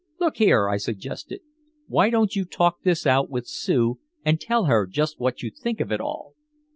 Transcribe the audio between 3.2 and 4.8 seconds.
with Sue, and tell